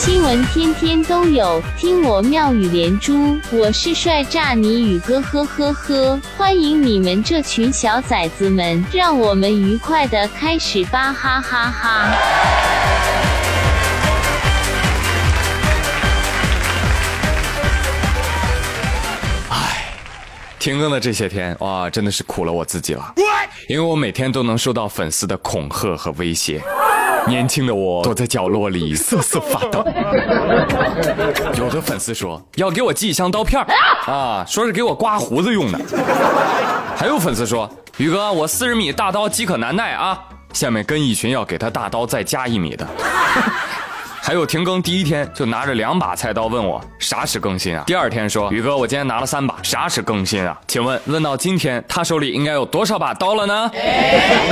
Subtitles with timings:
[0.00, 3.38] 新闻天天都有，听我妙语连珠。
[3.50, 6.18] 我是帅炸你宇哥，呵呵呵！
[6.38, 12.14] 欢迎你们这群小崽子们，让我们愉快的开始吧，哈哈哈！
[19.50, 19.84] 唉，
[20.58, 23.12] 停更的这些天，哇，真的是苦了我自己了，
[23.68, 26.62] 因为我每天都能收到粉丝的恐吓和威胁。
[27.28, 29.84] 年轻的我躲在角落里瑟瑟发抖。
[31.56, 33.64] 有的粉丝说要给我寄一箱刀片
[34.06, 35.78] 啊，说是给我刮胡子用的。
[36.96, 40.18] 还有粉丝说宇哥，我四十米大刀饥渴难耐啊，
[40.52, 42.86] 下面跟一群要给他大刀再加一米的。
[44.22, 47.82] 还有停更第一天就拿着两把菜刀问我啥时更新啊？
[47.86, 50.58] 第二天说宇哥，我今天拿了三把，啥时更新啊？
[50.66, 53.70] 请问问到今天他手里应该有多少把刀了呢？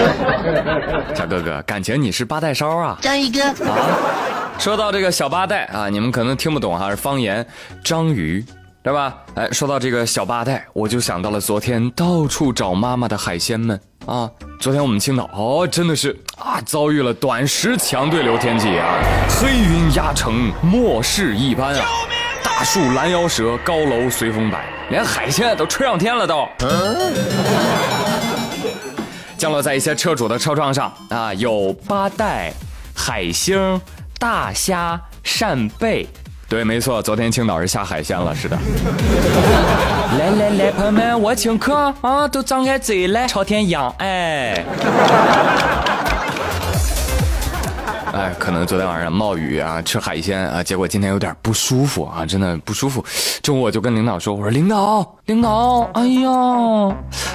[1.14, 2.98] 小哥哥，感情你是八代烧啊？
[3.00, 3.98] 章鱼哥啊，
[4.58, 7.46] 说到这个小八代啊，你们可能听不懂哈，是方言，
[7.84, 8.44] 章鱼。
[8.80, 9.14] 对吧？
[9.34, 14.30] 哎，说到这个小八代，我就想到了昨天到处找妈妈的海鲜们啊。
[14.60, 21.86] 昨天我们青岛哦，真的是啊，遭遇了短时强对流天气啊，黑云压城，末世一般啊，
[22.42, 26.48] 大树拦腰折，高楼随风摆，连海鲜都吹上天了都。
[29.36, 32.52] 降落在一些车主的车窗上啊，有八带、
[32.96, 33.80] 海星、
[34.18, 36.08] 大虾、扇贝。
[36.48, 38.56] 对，没错，昨天青岛是下海鲜了，是的。
[40.18, 44.64] 来来来，朋友们，我请客啊，都张开嘴来，朝天仰，哎。
[48.14, 53.04] 哎，可能昨天晚上冒雨啊，吃海鲜啊，结果今天有点不舒服啊，真的不舒服。
[53.42, 56.30] 中午我就跟领导说，我说领导，领导，哎呀，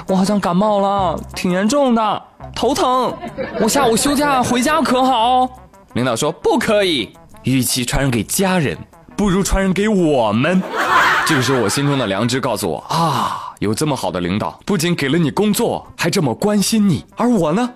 [0.08, 2.22] 我好像感冒了，挺严重的，
[2.56, 3.16] 头疼，
[3.62, 5.48] 我下午休假回家可好？
[5.94, 8.76] 领导说不可以，与其传染给家人。
[9.24, 10.62] 不如传染给我们。
[11.26, 17.70] 这个时候，我心中的良知告诉我啊，有这么好的领导，不仅给了你工作，还这么关心你，而我呢，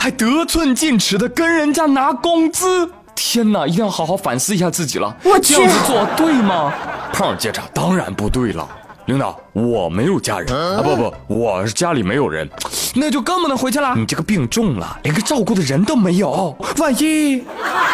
[0.00, 2.90] 还得寸进尺的跟人家拿工资。
[3.14, 5.14] 天哪，一定要好好反思一下自己了。
[5.22, 6.72] 我这样子做对吗？
[7.12, 8.66] 胖接着，当然不对了。
[9.04, 12.48] 领导，我没有家人啊，不不，我是家里没有人，
[12.94, 13.94] 那就更不能回去了。
[13.94, 17.42] 你这个病重了，连个照顾的人都没有，万一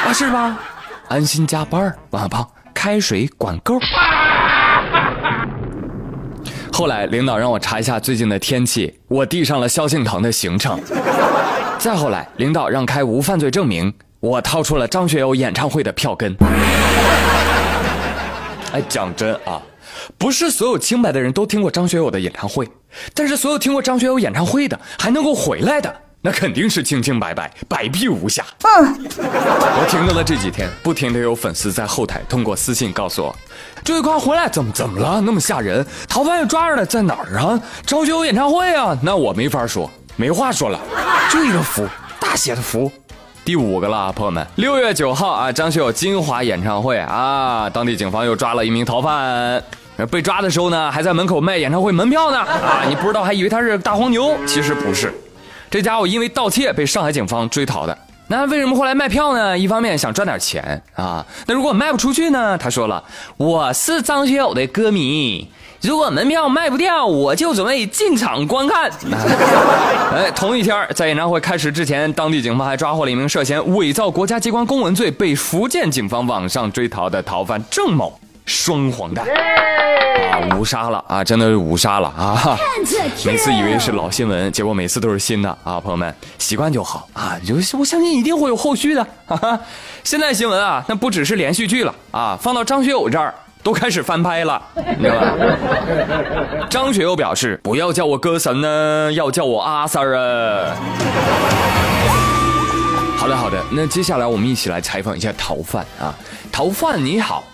[0.07, 0.57] 啊，是吧？
[1.09, 2.49] 安心加班，王小胖。
[2.85, 3.79] 开水管够。
[6.73, 10.81] 后来领导让我查一下最近的天气，我递上了萧敬腾的行程。
[11.79, 16.35] 再后来，领导让开无犯罪证明，我掏出了张学友演唱会的票根。
[18.73, 19.63] 哎，讲真啊，
[20.19, 22.69] 不是所有清白的人都听过张学友的演唱会，
[23.15, 25.95] 但是所有听过张学友演唱会的还能够回来的。
[26.25, 28.45] 那肯定是清清白白、百弊无瑕。
[28.63, 33.35] 嗯，我停更了这几天，不停的有粉丝在后台通过私信告诉我
[33.83, 35.21] ：“这位快回来，怎么怎么了？
[35.21, 35.85] 那么吓人？
[36.09, 37.61] 逃犯又抓着了，在哪儿啊？
[37.85, 40.79] 张学友演唱会啊？”那我没法说，没话说了，
[41.33, 41.89] 就一个福，
[42.21, 42.91] 大写的福。
[43.45, 49.61] 第五个了，朋友们，六月九号啊，张学友金华演唱会啊，当地警方又抓了一名逃犯，
[50.09, 52.39] 被抓的时候呢，还在门口卖演唱会门票呢。
[52.39, 55.13] 啊，你不知道还以为他是大黄牛，其实不是。
[55.73, 57.97] 这家伙因为盗窃被上海警方追逃的，
[58.27, 59.59] 那为什么后来卖票呢？
[59.59, 62.59] 一方面想赚点钱啊，那如果卖不出去呢？
[62.59, 63.03] 他说了，
[63.39, 65.49] 我是张学友的歌迷，
[65.81, 68.91] 如果门票卖不掉，我就准备进场观看。
[70.15, 79.27] 哎，同一天，在演唱会开始之前，当地警方还抓获了一名涉嫌伪造国家机关公文罪被福建警方网上追逃的逃犯郑某，双黄蛋。
[79.27, 81.23] 啊，五杀了啊！
[81.23, 82.57] 真的是五杀了啊！
[83.25, 85.79] 每次以为是老新闻，结果每次都是新的啊！
[85.79, 87.37] 朋友们，习惯就好啊！
[87.47, 89.07] 就是我相信一定会有后续的。
[89.27, 89.61] 哈哈，
[90.03, 94.63] 现在新闻啊，那不只是连续剧了啊，放到张学友这儿都开始翻拍了，
[94.99, 95.35] 你知道吧？
[96.71, 100.75] 张学友表示：“不要叫我歌神呢，要叫我阿 Sir 啊！”
[103.19, 106.15] 好的，好的，那接下来我们一起来采访一下逃犯啊！
[106.51, 107.45] 逃犯你好，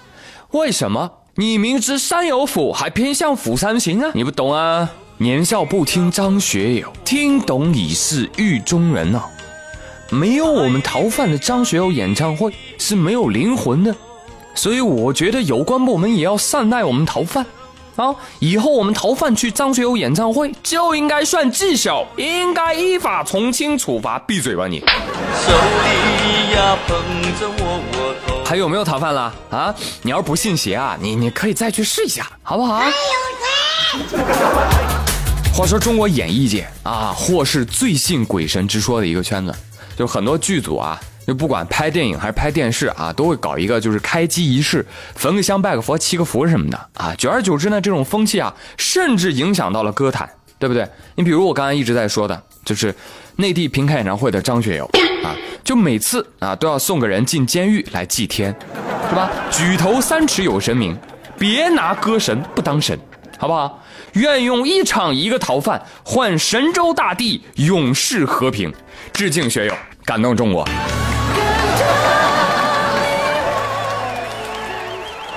[0.52, 1.10] 为什么？
[1.34, 4.10] 你明知山有虎，还偏向虎山行啊？
[4.14, 4.88] 你不懂啊！
[5.18, 9.28] 年少不听张学友，听懂已是狱中人啊！
[10.08, 13.94] 没有我们逃犯的张学友演唱会是没有灵魂的，
[14.54, 17.44] 所以我觉得有关部门也要善待我们逃犯
[17.96, 18.14] 啊！
[18.38, 24.18] 以后我们逃犯去张学友演唱会就应该算技巧，应该依法从轻处罚。
[24.20, 24.78] 闭嘴吧你！
[24.80, 26.98] 手里呀捧
[27.38, 28.27] 着窝窝头。
[28.48, 29.74] 还有没有逃犯了啊？
[30.00, 32.80] 你要是不信邪啊，你你可以再去试一下，好不好？
[35.52, 39.54] 话说中国演艺界啊，或是最信鬼神之说的一个圈子，
[39.98, 47.14] 就很多剧组啊，就不管拍电影还是拍电视啊，都会搞一个就是开机仪式，焚个香、拜个佛、祈个福什么的啊。
[47.18, 50.26] 久而久之呢，这种风气啊，甚至影响到了歌坛，
[50.58, 50.88] 对不对？
[51.16, 52.94] 你比如我刚才一直在说的，就是
[53.40, 54.84] 内地平开演唱会的张学友
[55.22, 55.30] 啊，
[55.62, 58.52] 就每次啊都要送个人进监狱来祭天，
[59.08, 59.30] 是吧？
[59.48, 60.98] 举头三尺有神明，
[61.38, 62.98] 别拿歌神不当神，
[63.38, 63.80] 好不好？
[64.14, 68.74] 愿用一场一个逃犯换神州大地永世和平，
[69.12, 69.74] 致敬学友，
[70.04, 70.68] 感动中国。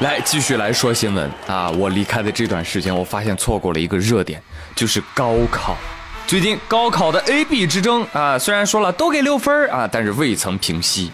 [0.02, 1.70] 来，继续来说新闻啊！
[1.70, 4.42] 我离开的这段时间，我发现错过了一个热点，
[4.76, 5.78] 就是高考。
[6.32, 11.12] 最近高考的 A、B 之争啊，虽然说了都给六分啊，但是未曾平息。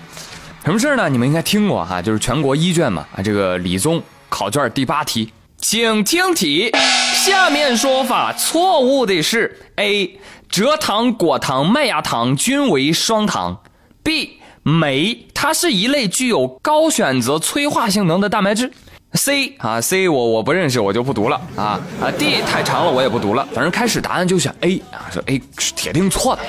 [0.64, 1.10] 什么事呢？
[1.10, 4.00] 你们应该听过哈，就是全国一卷嘛啊，这个理综
[4.30, 6.72] 考卷第八题，请听题。
[7.16, 10.20] 下面说法错误的是：A.
[10.52, 13.58] 蔗糖、果糖、麦芽糖均为双糖
[14.04, 14.34] ；B.
[14.62, 18.72] 酶，它是一类具有高选择催化性能的蛋白质。
[19.18, 22.12] C 啊，C 我我不认识，我就不读了啊啊。
[22.18, 23.46] D 太长了，我也不读了。
[23.54, 26.42] 反正开始答案就选 A 啊，说 A 是铁定错的。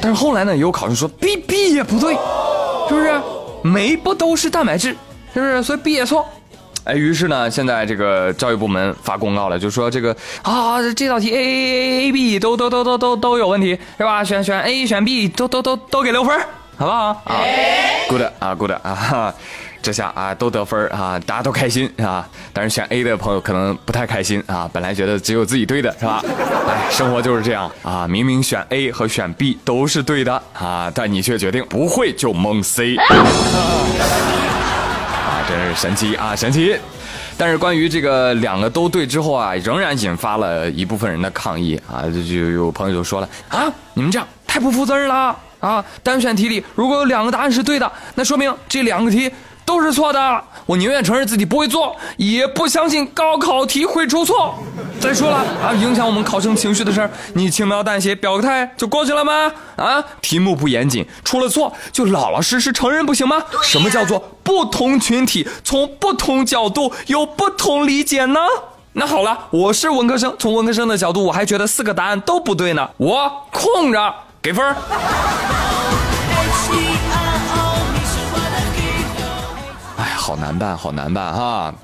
[0.00, 2.14] 但是后来呢，有考生说 B B 也不对，
[2.88, 3.12] 是不是？
[3.62, 4.96] 酶不都是蛋白质，
[5.32, 5.62] 是不是？
[5.62, 6.26] 所以 B 也错。
[6.84, 14.24] 哎，于是呢，现在这个教育部门发公告了，就说这个啊，这道题 A A A B 都都都都都都有问题，是吧？
[14.24, 16.36] 选选 A 选 B 都都都都给六分。
[16.76, 17.44] 好不好啊
[18.08, 19.34] ？Good 啊，Good 啊，
[19.82, 22.26] 这下啊都得分啊，大家都开心啊。
[22.52, 26.22] 但是选 A 的朋友可能不太开心啊，本来觉得只有自己对的是吧？
[26.68, 33.10] 哎，生活就是这样啊，明明选 A 和选 B 都是对的啊，但你却决定不会就蒙 C， 啊，
[35.48, 36.76] 真是神奇啊，神奇！
[37.36, 43.64] 但是关于这个两个都对之后啊，仍然引发了一部分人的抗议啊，就就有朋友就说了啊，
[43.94, 45.36] 你们这样太不负责任了。
[45.58, 49.30] 啊，单选题里如果有两个答案是对的，那说明这两个题
[49.64, 50.44] 都是错的。
[50.66, 54.54] 我宁愿承认自己不会做，也不相信高考题会出错。
[55.00, 59.52] 再说了啊，影响我们考生情绪的事儿，你轻描淡写表个态就过去了吗？
[59.76, 63.42] 啊，题目不严谨，出了错就老老实实承认不行吗？
[63.62, 68.40] 什么叫做不同群体从不同角度有不同理解呢？
[68.92, 74.14] 那好了，我是文科生，从文科生的角度，我还觉得四个答案都不对呢，我空着。
[74.42, 74.76] 给分哎，
[80.22, 81.74] 好难办，好难办哈！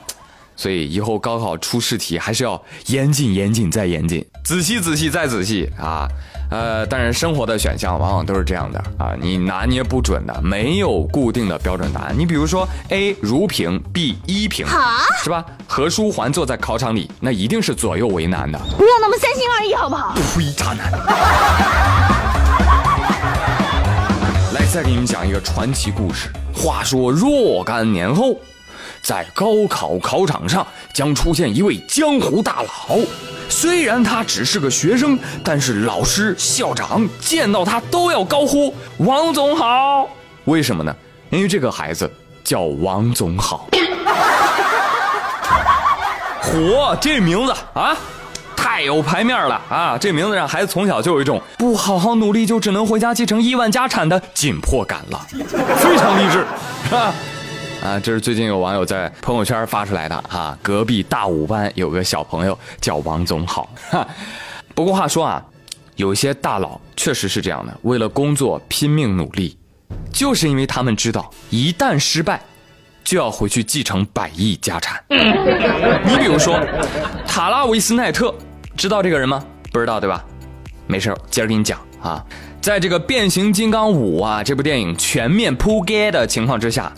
[0.54, 6.06] 所以以后高考出试题还是要严谨、严谨再严谨，仔细、仔细再仔细啊！
[6.50, 12.14] 呃，但是生活的选项往往都是这样的啊，你拿捏不准的，没有固定的标准答案。
[12.16, 14.64] 你比如说 A 如平，B 一平，
[15.24, 15.44] 是吧？
[15.66, 18.56] 何书桓坐在考场里，那一定是左右为难的。
[18.76, 20.14] 不要那么三心二意，好不好？
[20.14, 21.97] 呸，渣男！
[24.70, 26.28] 再给你们讲一个传奇故事。
[26.54, 28.38] 话说若干年后，
[29.00, 32.98] 在高考考场上将出现一位江湖大佬。
[33.48, 40.06] 虽然他只是个学生，但是老师、校长见到他都要高呼“王总好”。
[40.44, 40.94] 为什么呢？
[41.30, 42.10] 因为这个孩子
[42.44, 43.70] 叫王总好。
[46.42, 47.96] 嚯，这名字啊！
[48.60, 49.96] 太有排面了啊！
[49.96, 55.26] 这名字让孩子从小就有一种不好好努力就只能回家继承亿万家产的紧迫感了，
[55.76, 56.44] 非常励志，
[56.84, 57.14] 是吧？
[57.84, 60.58] 啊，这是最近有网友在朋友圈发出来的啊。
[60.60, 64.06] 隔壁大五班有个小朋友叫王总好，哈。
[64.74, 65.40] 不过话说啊，
[65.94, 69.56] 有些大佬确实是这样的，为了工作拼命努力，
[70.12, 72.40] 就是因为他们知道一旦失败，
[73.04, 75.00] 就要回去继承百亿家产。
[75.08, 76.58] 你比如说
[77.24, 78.34] 塔拉维斯奈特。
[78.78, 79.44] 知道这个人吗？
[79.72, 80.24] 不知道对吧？
[80.86, 82.24] 没事，接着给你讲啊。
[82.60, 86.92] 在这个《变形金刚五》啊这部电影全面铺盖的情况之下，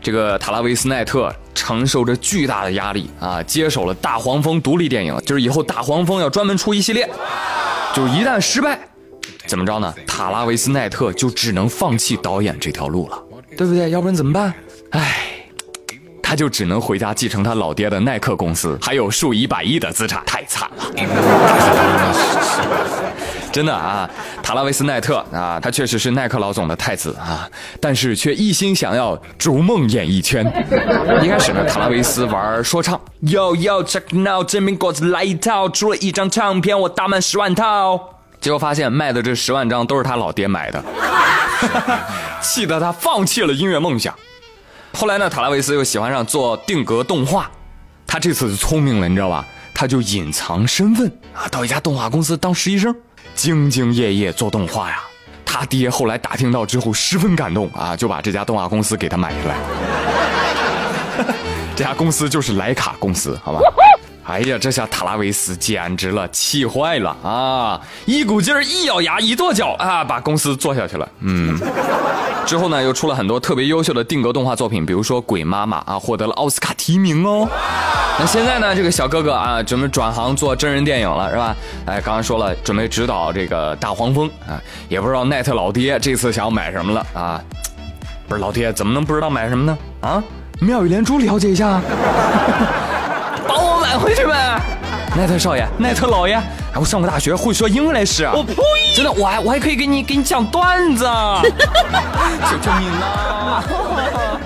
[0.00, 7.06] 这个塔拉维斯奈特承受着巨大的压力啊，接手了大黄蜂独立电影，就是以后大黄蜂要专门出一系列，
[7.94, 8.78] 就一旦失败，
[9.46, 9.92] 怎么着呢？
[10.06, 13.22] 塔拉维斯奈特就只能放弃导演这条路了，
[13.58, 13.90] 对不对？
[13.90, 14.54] 要不然怎么办？
[14.92, 15.25] 唉。
[16.28, 20.84] 他就只能回家继承他老爹的耐克公司，还有数以百亿的资产，太惨了。
[23.52, 24.10] 真的啊，
[24.42, 27.48] 塔拉维斯奈特啊，他确实是耐克老总的太子啊，
[27.80, 30.44] 但是却一心想要逐梦演艺圈。
[31.22, 38.00] 一开始呢，塔拉维斯玩说唱，Yo Yo Check Now，真苹果子来一套，出了一张唱片，我大卖十万套，
[38.40, 40.84] 结果发现卖的这十万张都是他老爹买的，
[42.42, 44.12] 气得他放弃了音乐梦想。
[44.96, 47.50] 后来呢，塔拉维斯又喜欢上做定格动画，
[48.06, 49.44] 他这次聪明了，你知道吧？
[49.74, 52.94] 他就隐藏身份啊，到一家动画公司当实习生，
[53.36, 55.00] 兢兢业业做动画呀。
[55.44, 59.56] 他爹后来打听到之后十分感动啊，就把这家动画公司给他买下来。
[61.76, 63.60] 这家公司就是莱卡公司，好吧？
[64.26, 67.80] 哎呀，这下塔拉维斯简直了，气坏了啊！
[68.06, 71.08] 一股劲儿，一咬牙，一跺脚啊，把公司做下去了。
[71.20, 71.56] 嗯，
[72.44, 77.48] 之后呢，又出了很多特别优秀的定格动画作品，比如说《鬼妈妈》啊，获得了奥斯卡提名哦。
[78.18, 81.56] 那现在呢，这个小哥哥啊，准备转行做真人电影了，是吧？
[81.86, 87.40] 哎，刚刚说了，准备指导这个《大黄蜂》啊，也不知道奈特老爹这次想要买什么了啊？
[88.26, 89.78] 不是老爹，怎么能不知道买什么呢？
[90.00, 90.20] 啊，
[90.60, 91.80] 妙语连珠，了解一下。
[93.86, 94.60] 买回去呗，
[95.16, 96.36] 奈特少爷，奈特老爷，
[96.74, 98.24] 我上过大学，会说英文来是。
[98.24, 98.52] 我呸！
[98.96, 101.04] 真的，我还我还可以给你给你讲段子。
[102.50, 103.64] 求求你了。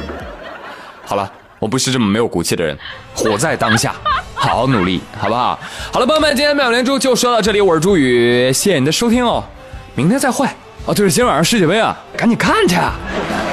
[1.06, 2.78] 好了，我不是这么没有骨气的人，
[3.14, 3.94] 活在当下，
[4.36, 5.58] 好好努力，好不好？
[5.90, 9.42] 好了，朋友们，今天妙连珠就说到这里，我是朱宇，谢谢你的收听哦，
[9.94, 10.46] 明天再会。
[10.84, 12.76] 哦，对了，今天晚上世界杯啊，赶紧看去。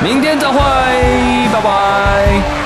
[0.03, 0.59] 明天再会，
[1.53, 2.56] 拜拜。